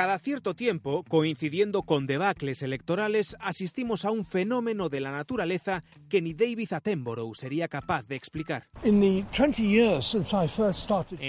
Cada 0.00 0.18
cierto 0.18 0.56
tiempo, 0.56 1.04
coincidiendo 1.06 1.82
con 1.82 2.06
debacles 2.06 2.62
electorales, 2.62 3.36
asistimos 3.38 4.06
a 4.06 4.10
un 4.10 4.24
fenómeno 4.24 4.88
de 4.88 4.98
la 4.98 5.12
naturaleza 5.12 5.84
que 6.08 6.22
ni 6.22 6.32
David 6.32 6.72
Attenborough 6.72 7.34
sería 7.34 7.68
capaz 7.68 8.08
de 8.08 8.16
explicar. 8.16 8.66
En 8.82 8.98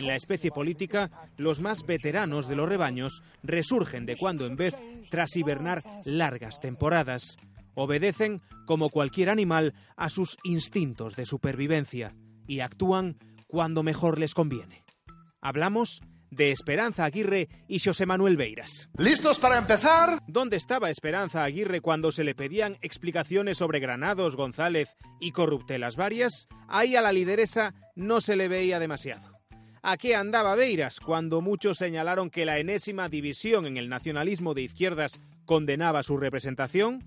la 0.07 0.15
especie 0.15 0.51
política, 0.51 1.11
los 1.35 1.59
más 1.59 1.85
veteranos 1.85 2.47
de 2.47 2.55
los 2.55 2.69
rebaños 2.69 3.23
resurgen 3.43 4.05
de 4.05 4.15
cuando 4.15 4.45
en 4.45 4.55
vez 4.55 4.73
tras 5.09 5.35
hibernar 5.35 5.83
largas 6.05 6.61
temporadas. 6.61 7.35
Obedecen, 7.73 8.41
como 8.65 8.89
cualquier 8.89 9.29
animal, 9.29 9.73
a 9.97 10.09
sus 10.09 10.37
instintos 10.45 11.17
de 11.17 11.25
supervivencia 11.25 12.15
y 12.47 12.61
actúan 12.61 13.17
cuando 13.47 13.83
mejor 13.83 14.17
les 14.17 14.33
conviene. 14.33 14.85
Hablamos 15.41 16.01
de 16.31 16.51
Esperanza 16.51 17.05
Aguirre 17.05 17.49
y 17.67 17.79
José 17.79 18.05
Manuel 18.05 18.37
Beiras. 18.37 18.89
¿Listos 18.97 19.37
para 19.37 19.57
empezar? 19.57 20.23
¿Dónde 20.27 20.57
estaba 20.57 20.89
Esperanza 20.89 21.43
Aguirre 21.43 21.81
cuando 21.81 22.11
se 22.11 22.23
le 22.23 22.33
pedían 22.33 22.77
explicaciones 22.81 23.57
sobre 23.57 23.79
Granados, 23.79 24.35
González 24.35 24.95
y 25.19 25.33
corruptelas 25.33 25.97
varias? 25.97 26.47
Ahí 26.67 26.95
a 26.95 27.01
la 27.01 27.11
lideresa 27.11 27.75
no 27.95 28.21
se 28.21 28.35
le 28.35 28.47
veía 28.47 28.79
demasiado. 28.79 29.39
¿A 29.83 29.97
qué 29.97 30.15
andaba 30.15 30.55
Beiras 30.55 30.99
cuando 30.99 31.41
muchos 31.41 31.77
señalaron 31.77 32.29
que 32.29 32.45
la 32.45 32.59
enésima 32.59 33.09
división 33.09 33.65
en 33.65 33.77
el 33.77 33.89
nacionalismo 33.89 34.53
de 34.53 34.61
izquierdas 34.61 35.19
condenaba 35.45 36.03
su 36.03 36.17
representación? 36.17 37.03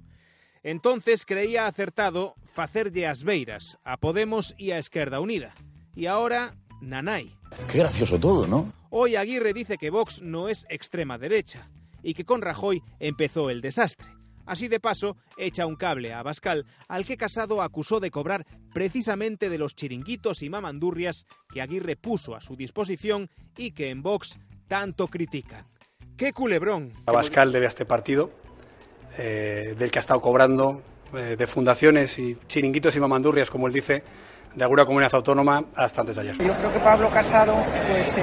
Entonces 0.63 1.25
creía 1.25 1.67
acertado 1.67 2.35
facerlle 2.43 3.07
as 3.07 3.23
Beiras 3.23 3.79
a 3.85 3.97
Podemos 3.97 4.55
y 4.59 4.73
a 4.73 4.79
Esquerda 4.79 5.21
Unida. 5.21 5.55
Y 5.95 6.07
ahora, 6.07 6.57
nanay. 6.81 7.33
Qué 7.71 7.79
gracioso 7.79 8.19
todo, 8.19 8.47
¿no? 8.47 8.73
Hoy 8.97 9.17
Aguirre 9.17 9.53
dice 9.53 9.77
que 9.77 9.91
Vox 9.91 10.23
no 10.23 10.49
es 10.49 10.67
extrema 10.69 11.19
derecha 11.19 11.69
y 12.01 12.15
que 12.15 12.25
con 12.25 12.41
Rajoy 12.41 12.81
empezó 13.01 13.51
el 13.51 13.61
desastre. 13.61 14.07
Así 14.47 14.69
de 14.69 14.79
paso, 14.79 15.17
echa 15.37 15.67
un 15.67 15.75
cable 15.75 16.13
a 16.13 16.21
Abascal, 16.21 16.65
al 16.87 17.05
que 17.05 17.17
Casado 17.17 17.61
acusó 17.61 17.99
de 17.99 18.13
cobrar 18.13 18.47
precisamente 18.73 19.49
de 19.49 19.59
los 19.59 19.75
chiringuitos 19.75 20.45
y 20.45 20.49
mamandurrias 20.49 21.27
que 21.53 21.61
Aguirre 21.61 21.97
puso 21.97 22.37
a 22.37 22.41
su 22.41 22.55
disposición 22.55 23.31
y 23.57 23.73
que 23.73 23.91
en 23.91 24.01
Vox 24.01 24.39
tanto 24.69 25.09
critican. 25.09 25.67
¡Qué 26.17 26.33
culebrón! 26.33 26.93
Abascal 27.07 27.51
debe 27.51 27.67
a 27.67 27.71
este 27.71 27.87
partido, 27.87 28.31
eh, 29.19 29.75
del 29.77 29.91
que 29.91 29.99
ha 29.99 30.07
estado 30.07 30.21
cobrando 30.21 30.83
eh, 31.15 31.35
de 31.37 31.47
fundaciones 31.49 32.17
y 32.21 32.37
chiringuitos 32.47 32.95
y 32.95 33.01
mamandurrias, 33.01 33.51
como 33.51 33.67
él 33.67 33.73
dice, 33.73 34.05
de 34.55 34.65
alguna 34.65 34.85
comunidad 34.85 35.15
autónoma 35.15 35.65
hasta 35.75 36.01
antes 36.01 36.17
de 36.17 36.23
ayer. 36.23 36.39
Yo 36.39 36.55
creo 36.55 36.73
que 36.73 36.81
Pablo 36.81 37.11
Casado 37.11 37.55
pues, 37.89 38.17
eh, 38.17 38.23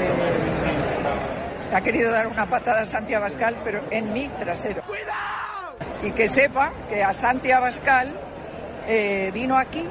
ha 1.73 1.82
querido 1.82 2.12
dar 2.12 2.28
una 2.28 2.48
patada 2.48 2.82
a 2.82 2.86
Santi 2.86 3.14
Abascal, 3.14 3.56
pero 3.64 3.82
en 3.92 4.14
mi 4.14 4.28
trasero. 4.28 4.82
¡Cuidado! 4.84 5.76
Y 6.04 6.12
que 6.12 6.28
sepa 6.28 6.73
que 6.90 7.04
a 7.04 7.14
Santi 7.14 7.52
Abascal 7.52 8.12
eh, 8.88 9.32
vino 9.34 9.58
aquí 9.58 9.84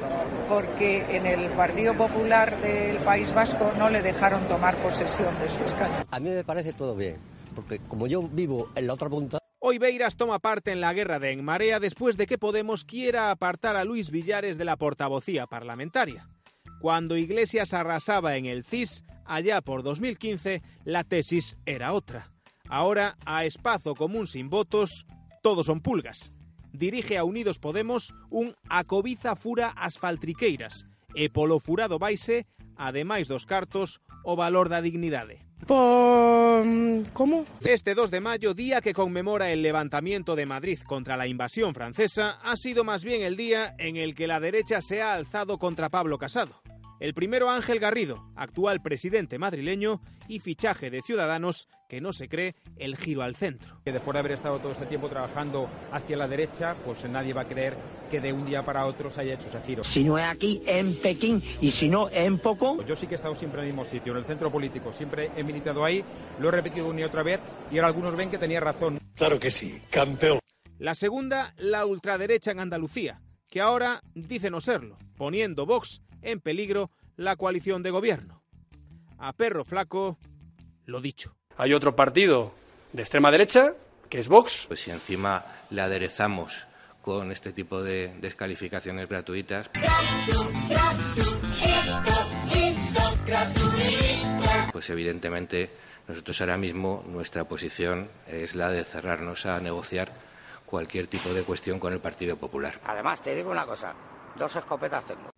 porque 0.49 1.05
en 1.15 1.25
el 1.25 1.49
Partido 1.51 1.93
Popular 1.93 2.59
del 2.59 2.97
País 2.97 3.33
Vasco 3.33 3.71
no 3.77 3.89
le 3.89 4.01
dejaron 4.01 4.45
tomar 4.47 4.75
posesión 4.77 5.37
de 5.39 5.47
su 5.47 5.63
escaño. 5.63 6.05
A 6.11 6.19
mí 6.19 6.29
me 6.29 6.43
parece 6.43 6.73
todo 6.73 6.93
bien, 6.93 7.15
porque 7.55 7.79
como 7.87 8.07
yo 8.07 8.21
vivo 8.23 8.67
en 8.75 8.87
la 8.87 8.93
otra 8.93 9.07
punta, 9.07 9.40
Hoy 9.71 9.77
Beiras 9.77 10.17
toma 10.17 10.39
parte 10.39 10.73
en 10.73 10.81
la 10.81 10.91
guerra 10.91 11.17
de 11.17 11.31
En 11.31 11.45
Marea 11.45 11.79
después 11.79 12.17
de 12.17 12.27
que 12.27 12.37
Podemos 12.37 12.83
quiera 12.83 13.31
apartar 13.31 13.77
a 13.77 13.85
Luis 13.85 14.11
Villares 14.11 14.57
de 14.57 14.65
la 14.65 14.75
portavocía 14.75 15.47
parlamentaria. 15.47 16.27
Cuando 16.81 17.15
Iglesias 17.15 17.73
arrasaba 17.73 18.35
en 18.35 18.47
el 18.47 18.65
CIS, 18.65 19.05
allá 19.23 19.61
por 19.61 19.81
2015, 19.81 20.61
la 20.83 21.05
tesis 21.05 21.55
era 21.65 21.93
otra. 21.93 22.33
Ahora, 22.67 23.15
a 23.25 23.45
espacio 23.45 23.95
común 23.95 24.27
sin 24.27 24.49
votos, 24.49 25.05
todos 25.41 25.67
son 25.67 25.79
pulgas. 25.79 26.33
Dirige 26.73 27.17
a 27.17 27.23
Unidos 27.23 27.57
Podemos 27.57 28.13
un 28.29 28.53
acobiza 28.67 29.37
fura 29.37 29.69
asfaltriqueiras 29.69 30.85
e 31.15 31.29
polo 31.31 31.63
furado 31.63 31.95
vaise, 31.97 32.43
ademais 32.75 33.29
dos 33.29 33.45
cartos, 33.47 34.01
o 34.25 34.35
valor 34.35 34.67
da 34.67 34.83
dignidade. 34.83 35.50
¿Cómo? 35.67 37.45
Este 37.61 37.95
2 37.95 38.11
de 38.11 38.21
mayo, 38.21 38.53
día 38.53 38.81
que 38.81 38.93
conmemora 38.93 39.51
el 39.51 39.61
levantamiento 39.61 40.35
de 40.35 40.45
Madrid 40.45 40.79
contra 40.85 41.17
la 41.17 41.27
invasión 41.27 41.73
francesa, 41.73 42.39
ha 42.43 42.55
sido 42.57 42.83
más 42.83 43.03
bien 43.03 43.21
el 43.21 43.35
día 43.35 43.75
en 43.77 43.95
el 43.95 44.15
que 44.15 44.27
la 44.27 44.39
derecha 44.39 44.81
se 44.81 45.01
ha 45.01 45.13
alzado 45.13 45.57
contra 45.57 45.89
Pablo 45.89 46.17
Casado. 46.17 46.61
El 47.01 47.15
primero 47.15 47.49
Ángel 47.49 47.79
Garrido, 47.79 48.29
actual 48.35 48.79
presidente 48.83 49.39
madrileño 49.39 50.03
y 50.27 50.39
fichaje 50.39 50.91
de 50.91 51.01
Ciudadanos, 51.01 51.67
que 51.89 51.99
no 51.99 52.13
se 52.13 52.29
cree 52.29 52.53
el 52.77 52.95
giro 52.95 53.23
al 53.23 53.35
centro. 53.35 53.81
Que 53.83 53.91
después 53.91 54.13
de 54.13 54.19
haber 54.19 54.33
estado 54.33 54.59
todo 54.59 54.71
este 54.71 54.85
tiempo 54.85 55.09
trabajando 55.09 55.67
hacia 55.91 56.15
la 56.15 56.27
derecha, 56.27 56.75
pues 56.85 57.03
nadie 57.09 57.33
va 57.33 57.41
a 57.41 57.47
creer 57.47 57.75
que 58.11 58.21
de 58.21 58.31
un 58.31 58.45
día 58.45 58.63
para 58.63 58.85
otro 58.85 59.09
se 59.09 59.21
haya 59.21 59.33
hecho 59.33 59.47
ese 59.47 59.59
giro. 59.61 59.83
Si 59.83 60.03
no 60.03 60.19
es 60.19 60.25
aquí, 60.25 60.61
en 60.67 60.93
Pekín, 60.93 61.41
y 61.59 61.71
si 61.71 61.89
no, 61.89 62.07
en 62.11 62.37
poco. 62.37 62.75
Pues 62.75 62.87
yo 62.87 62.95
sí 62.95 63.07
que 63.07 63.15
he 63.15 63.15
estado 63.15 63.33
siempre 63.33 63.61
en 63.61 63.69
el 63.69 63.73
mismo 63.73 63.83
sitio, 63.83 64.11
en 64.11 64.19
el 64.19 64.25
centro 64.25 64.51
político. 64.51 64.93
Siempre 64.93 65.31
he 65.35 65.43
militado 65.43 65.83
ahí, 65.83 66.05
lo 66.39 66.49
he 66.49 66.51
repetido 66.51 66.87
una 66.87 67.01
y 67.01 67.03
otra 67.03 67.23
vez, 67.23 67.39
y 67.71 67.77
ahora 67.77 67.87
algunos 67.87 68.15
ven 68.15 68.29
que 68.29 68.37
tenía 68.37 68.59
razón. 68.59 68.99
Claro 69.15 69.39
que 69.39 69.49
sí, 69.49 69.81
campeón. 69.89 70.37
La 70.77 70.93
segunda, 70.93 71.55
la 71.57 71.83
ultraderecha 71.87 72.51
en 72.51 72.59
Andalucía, 72.59 73.21
que 73.51 73.59
ahora 73.59 74.01
dice 74.15 74.49
no 74.49 74.61
serlo, 74.61 74.95
poniendo 75.17 75.65
Vox 75.65 76.01
en 76.21 76.39
peligro 76.39 76.89
la 77.17 77.35
coalición 77.35 77.83
de 77.83 77.91
gobierno. 77.91 78.41
A 79.19 79.33
perro 79.33 79.65
flaco, 79.65 80.17
lo 80.85 81.01
dicho. 81.01 81.35
Hay 81.57 81.73
otro 81.73 81.93
partido 81.93 82.53
de 82.93 83.01
extrema 83.01 83.29
derecha, 83.29 83.73
que 84.09 84.19
es 84.19 84.29
Vox. 84.29 84.65
Pues 84.67 84.79
si 84.79 84.89
encima 84.89 85.45
le 85.69 85.81
aderezamos 85.81 86.65
con 87.01 87.29
este 87.31 87.51
tipo 87.51 87.83
de 87.83 88.15
descalificaciones 88.21 89.09
gratuitas. 89.09 89.69
Pues 94.71 94.89
evidentemente 94.89 95.69
nosotros 96.07 96.39
ahora 96.39 96.57
mismo 96.57 97.03
nuestra 97.05 97.43
posición 97.43 98.09
es 98.27 98.55
la 98.55 98.69
de 98.69 98.85
cerrarnos 98.85 99.45
a 99.45 99.59
negociar 99.59 100.13
cualquier 100.71 101.07
tipo 101.07 101.33
de 101.33 101.43
cuestión 101.43 101.79
con 101.79 101.91
el 101.91 101.99
Partido 101.99 102.37
Popular. 102.37 102.79
Además, 102.85 103.21
te 103.21 103.35
digo 103.35 103.51
una 103.51 103.65
cosa, 103.65 103.93
dos 104.37 104.55
escopetas 104.55 105.05
tengo. 105.05 105.29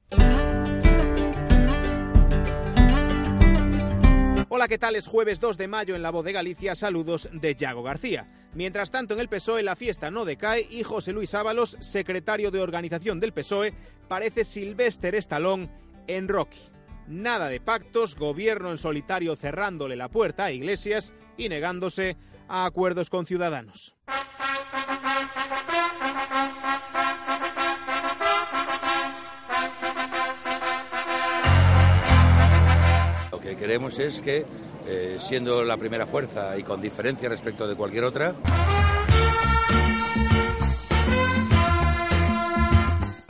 Hola, 4.47 4.67
¿qué 4.67 4.77
tal? 4.77 4.95
Es 4.95 5.07
jueves 5.07 5.39
2 5.39 5.57
de 5.57 5.67
mayo 5.67 5.95
en 5.95 6.03
la 6.03 6.11
voz 6.11 6.23
de 6.23 6.31
Galicia. 6.31 6.75
Saludos 6.75 7.27
de 7.33 7.55
Yago 7.55 7.81
García. 7.81 8.27
Mientras 8.53 8.91
tanto, 8.91 9.16
en 9.16 9.21
el 9.21 9.27
PSOE 9.27 9.63
la 9.63 9.75
fiesta 9.75 10.11
no 10.11 10.23
decae 10.23 10.67
y 10.69 10.83
José 10.83 11.11
Luis 11.11 11.33
Ábalos, 11.33 11.75
secretario 11.79 12.51
de 12.51 12.61
organización 12.61 13.19
del 13.19 13.33
PSOE, 13.33 13.73
parece 14.07 14.45
Silvestre 14.45 15.17
Estalón 15.17 15.71
en 16.05 16.27
Rocky. 16.27 16.61
Nada 17.07 17.50
de 17.50 17.59
pactos, 17.59 18.15
gobierno 18.15 18.69
en 18.69 18.77
solitario 18.77 19.35
cerrándole 19.35 19.95
la 19.95 20.09
puerta 20.09 20.45
a 20.45 20.51
Iglesias 20.51 21.11
y 21.35 21.50
negándose 21.50 22.15
a 22.47 22.65
acuerdos 22.65 23.09
con 23.09 23.25
ciudadanos. 23.25 23.95
Que 33.53 33.59
queremos 33.59 33.99
es 33.99 34.21
que, 34.21 34.45
eh, 34.87 35.17
siendo 35.19 35.63
la 35.63 35.77
primera 35.77 36.07
fuerza 36.07 36.57
y 36.57 36.63
con 36.63 36.81
diferencia 36.81 37.29
respecto 37.29 37.67
de 37.67 37.75
cualquier 37.75 38.03
otra, 38.03 38.33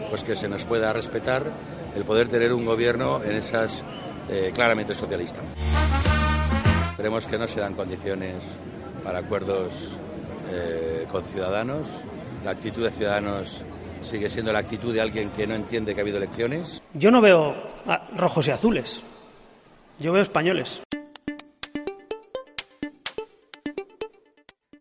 pues 0.10 0.24
que 0.24 0.36
se 0.36 0.48
nos 0.48 0.64
pueda 0.66 0.94
respetar 0.94 1.44
el 1.96 2.06
poder 2.06 2.30
tener 2.30 2.54
un 2.54 2.66
gobierno 2.66 3.22
en 3.24 3.36
esas 3.36 3.84
eh, 4.30 4.52
claramente 4.54 4.94
socialista. 4.94 5.40
Creemos 6.96 7.28
que 7.28 7.38
no 7.38 7.48
se 7.48 7.60
dan 7.60 7.74
condiciones 7.74 8.44
para 9.04 9.20
acuerdos 9.20 9.98
eh, 10.52 11.06
con 11.12 11.26
ciudadanos. 11.26 11.88
La 12.46 12.52
actitud 12.52 12.84
de 12.84 12.92
ciudadanos 12.92 13.64
sigue 14.02 14.30
siendo 14.30 14.54
la 14.54 14.60
actitud 14.60 14.94
de 14.94 15.02
alguien 15.02 15.30
que 15.32 15.48
no 15.48 15.56
entiende 15.56 15.94
que 15.94 16.02
ha 16.02 16.04
habido 16.04 16.18
elecciones. 16.18 16.82
Yo 16.94 17.12
no 17.12 17.20
veo 17.20 17.56
rojos 18.16 18.48
y 18.48 18.52
azules. 18.52 19.04
Yo 20.00 20.12
veo 20.12 20.22
españoles. 20.22 20.82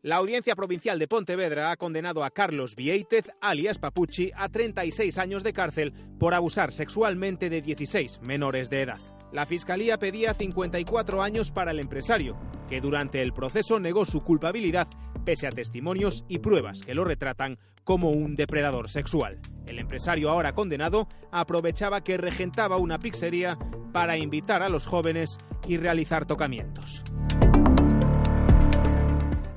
La 0.03 0.17
Audiencia 0.17 0.57
Provincial 0.57 0.99
de 0.99 1.07
Pontevedra 1.07 1.71
ha 1.71 1.77
condenado 1.77 2.25
a 2.25 2.31
Carlos 2.31 2.75
Vieitez, 2.75 3.31
alias 3.41 3.79
Papucci, 3.79 4.33
a 4.35 4.49
36 4.49 5.17
años 5.17 5.45
de 5.45 5.53
cárcel 5.53 5.93
por 6.19 6.35
abusar 6.35 6.73
sexualmente 6.73 7.49
de 7.49 7.63
16 7.63 8.21
menores 8.23 8.69
de 8.69 8.83
edad. 8.83 8.99
La 9.31 9.47
Fiscalía 9.47 9.99
pedía 9.99 10.35
54 10.35 11.23
años 11.23 11.53
para 11.53 11.71
el 11.71 11.79
empresario, 11.79 12.37
que 12.69 12.81
durante 12.81 13.23
el 13.23 13.33
proceso 13.33 13.79
negó 13.79 14.05
su 14.05 14.23
culpabilidad 14.23 14.89
pese 15.25 15.47
a 15.47 15.51
testimonios 15.51 16.25
y 16.29 16.39
pruebas 16.39 16.83
que 16.83 16.95
lo 16.95 17.05
retratan 17.05 17.59
como 17.85 18.11
un 18.11 18.35
depredador 18.35 18.89
sexual. 18.89 19.41
El 19.67 19.79
empresario 19.79 20.31
ahora 20.31 20.55
condenado 20.55 21.09
aprovechaba 21.31 22.03
que 22.03 22.17
regentaba 22.17 22.77
una 22.77 22.99
pizzería 22.99 23.59
para 23.93 24.17
invitar 24.17 24.63
a 24.63 24.69
los 24.69 24.87
jóvenes 24.87 25.39
y 25.67 25.77
realizar 25.77 26.27
tocamientos. 26.27 27.03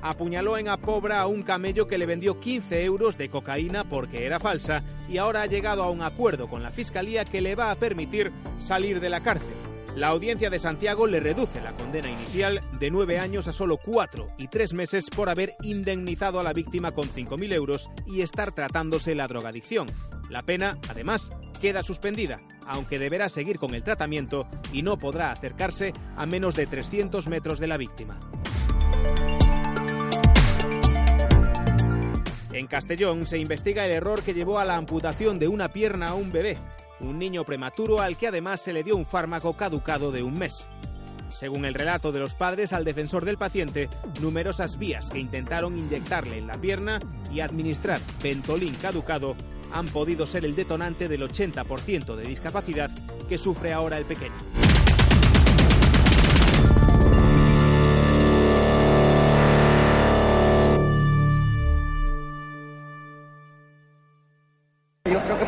apuñaló 0.08 0.56
en 0.56 0.68
Apobra 0.68 1.20
a 1.20 1.26
un 1.26 1.42
camello 1.42 1.86
que 1.86 1.98
le 1.98 2.06
vendió 2.06 2.38
15 2.38 2.84
euros 2.84 3.18
de 3.18 3.28
cocaína 3.28 3.84
porque 3.84 4.24
era 4.24 4.38
falsa 4.38 4.82
y 5.08 5.18
ahora 5.18 5.42
ha 5.42 5.46
llegado 5.46 5.82
a 5.82 5.90
un 5.90 6.02
acuerdo 6.02 6.48
con 6.48 6.62
la 6.62 6.70
Fiscalía 6.70 7.24
que 7.24 7.40
le 7.40 7.54
va 7.54 7.70
a 7.70 7.74
permitir 7.74 8.32
salir 8.60 9.00
de 9.00 9.10
la 9.10 9.20
cárcel. 9.20 9.65
La 9.96 10.08
audiencia 10.08 10.50
de 10.50 10.58
Santiago 10.58 11.06
le 11.06 11.20
reduce 11.20 11.58
la 11.62 11.72
condena 11.72 12.10
inicial 12.10 12.60
de 12.78 12.90
nueve 12.90 13.18
años 13.18 13.48
a 13.48 13.54
solo 13.54 13.78
cuatro 13.78 14.28
y 14.36 14.48
tres 14.48 14.74
meses 14.74 15.08
por 15.08 15.30
haber 15.30 15.56
indemnizado 15.62 16.38
a 16.38 16.42
la 16.42 16.52
víctima 16.52 16.92
con 16.92 17.08
5.000 17.08 17.54
euros 17.54 17.88
y 18.04 18.20
estar 18.20 18.52
tratándose 18.52 19.14
la 19.14 19.26
drogadicción. 19.26 19.86
La 20.28 20.42
pena, 20.42 20.76
además, 20.90 21.30
queda 21.62 21.82
suspendida, 21.82 22.42
aunque 22.66 22.98
deberá 22.98 23.30
seguir 23.30 23.58
con 23.58 23.74
el 23.74 23.84
tratamiento 23.84 24.46
y 24.70 24.82
no 24.82 24.98
podrá 24.98 25.32
acercarse 25.32 25.94
a 26.14 26.26
menos 26.26 26.56
de 26.56 26.66
300 26.66 27.26
metros 27.28 27.58
de 27.58 27.66
la 27.66 27.78
víctima. 27.78 28.20
En 32.52 32.66
Castellón 32.66 33.26
se 33.26 33.38
investiga 33.38 33.86
el 33.86 33.92
error 33.92 34.22
que 34.22 34.34
llevó 34.34 34.58
a 34.58 34.66
la 34.66 34.76
amputación 34.76 35.38
de 35.38 35.48
una 35.48 35.70
pierna 35.70 36.08
a 36.08 36.14
un 36.14 36.32
bebé, 36.32 36.58
un 37.00 37.18
niño 37.18 37.44
prematuro 37.44 38.00
al 38.00 38.16
que 38.16 38.28
además 38.28 38.60
se 38.60 38.72
le 38.72 38.84
dio 38.84 38.96
un 38.96 39.06
fármaco 39.06 39.56
caducado 39.56 40.12
de 40.12 40.22
un 40.22 40.38
mes. 40.38 40.68
Según 41.36 41.66
el 41.66 41.74
relato 41.74 42.12
de 42.12 42.20
los 42.20 42.34
padres 42.34 42.72
al 42.72 42.84
defensor 42.84 43.24
del 43.24 43.36
paciente, 43.36 43.90
numerosas 44.20 44.78
vías 44.78 45.10
que 45.10 45.18
intentaron 45.18 45.78
inyectarle 45.78 46.38
en 46.38 46.46
la 46.46 46.56
pierna 46.56 46.98
y 47.30 47.40
administrar 47.40 48.00
pentolín 48.22 48.74
caducado 48.74 49.36
han 49.72 49.86
podido 49.86 50.26
ser 50.26 50.44
el 50.44 50.56
detonante 50.56 51.08
del 51.08 51.22
80% 51.22 52.16
de 52.16 52.24
discapacidad 52.24 52.90
que 53.28 53.36
sufre 53.36 53.72
ahora 53.72 53.98
el 53.98 54.04
pequeño. 54.04 54.65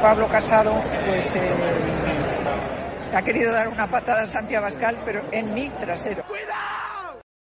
Pablo 0.02 0.28
Casado 0.28 0.72
pues 1.06 1.34
eh, 1.34 1.40
ha 3.14 3.22
querido 3.22 3.52
dar 3.52 3.68
una 3.68 3.86
patada 3.88 4.22
a 4.22 4.28
Santiago 4.28 4.66
Abascal, 4.66 4.98
pero 5.04 5.22
en 5.32 5.54
mi 5.54 5.68
trasero. 5.70 6.27